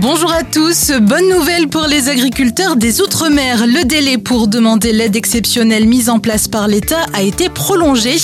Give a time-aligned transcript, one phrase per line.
[0.00, 3.66] Bonjour à tous, bonne nouvelle pour les agriculteurs des Outre-mer.
[3.66, 8.14] Le délai pour demander l'aide exceptionnelle mise en place par l'État a été prolongé.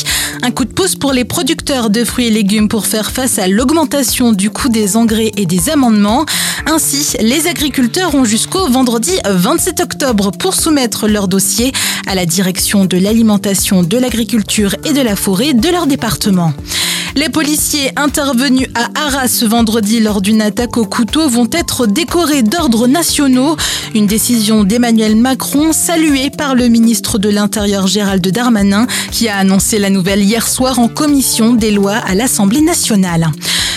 [0.42, 3.48] Un coup de pouce pour les producteurs de fruits et légumes pour faire face à
[3.48, 6.24] l'augmentation du coût des engrais et des amendements.
[6.66, 11.72] Ainsi, les agriculteurs ont jusqu'au vendredi 27 octobre pour soumettre leur dossier
[12.06, 16.52] à la direction de l'alimentation, de l'agriculture et de la forêt de leur département.
[17.16, 22.42] Les policiers intervenus à Arras ce vendredi lors d'une attaque au couteau vont être décorés
[22.42, 23.56] d'ordres nationaux.
[23.94, 29.78] Une décision d'Emmanuel Macron saluée par le ministre de l'Intérieur Gérald Darmanin qui a annoncé
[29.78, 33.30] la nouvelle hier soir en commission des lois à l'Assemblée nationale.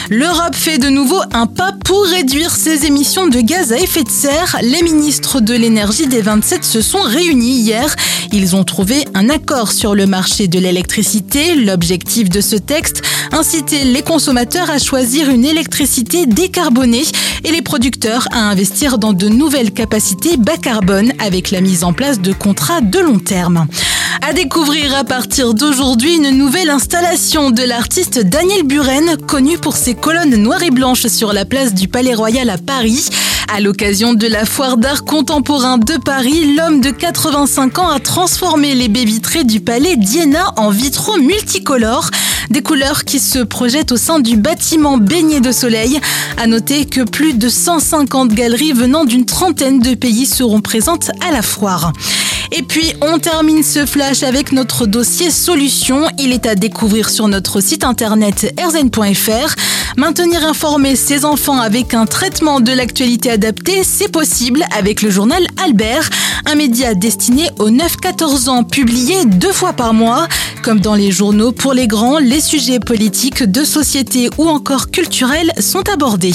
[0.09, 4.09] L'Europe fait de nouveau un pas pour réduire ses émissions de gaz à effet de
[4.09, 4.55] serre.
[4.61, 7.93] Les ministres de l'énergie des 27 se sont réunis hier.
[8.31, 11.55] Ils ont trouvé un accord sur le marché de l'électricité.
[11.55, 13.01] L'objectif de ce texte,
[13.33, 17.03] inciter les consommateurs à choisir une électricité décarbonée
[17.43, 21.91] et les producteurs à investir dans de nouvelles capacités bas carbone avec la mise en
[21.91, 23.67] place de contrats de long terme.
[24.27, 29.95] À découvrir à partir d'aujourd'hui une nouvelle installation de l'artiste Daniel Buren, connu pour ses
[29.95, 33.07] colonnes noires et blanches sur la place du Palais Royal à Paris.
[33.47, 38.75] À l'occasion de la foire d'art contemporain de Paris, l'homme de 85 ans a transformé
[38.75, 42.11] les baies vitrées du palais d'Iéna en vitraux multicolores,
[42.49, 46.01] des couleurs qui se projettent au sein du bâtiment baigné de soleil.
[46.35, 51.31] À noter que plus de 150 galeries venant d'une trentaine de pays seront présentes à
[51.31, 51.93] la foire.
[52.51, 56.07] Et puis, on termine ce flash avec notre dossier solution.
[56.17, 59.55] Il est à découvrir sur notre site internet erzen.fr.
[59.97, 65.43] Maintenir informé ses enfants avec un traitement de l'actualité adapté, c'est possible avec le journal
[65.63, 66.09] Albert,
[66.45, 70.27] un média destiné aux 9-14 ans, publié deux fois par mois.
[70.61, 75.51] Comme dans les journaux pour les grands, les sujets politiques, de société ou encore culturels
[75.59, 76.33] sont abordés.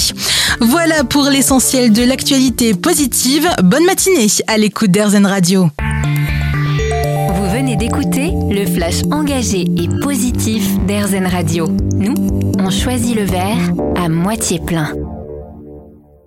[0.59, 3.49] Voilà pour l'essentiel de l'actualité positive.
[3.63, 5.69] Bonne matinée à l'écoute d'Airzen Radio
[8.63, 11.67] le flash engagé et positif d'Airzen Radio.
[11.95, 12.13] Nous,
[12.59, 13.57] on choisit le verre
[13.97, 14.93] à moitié plein.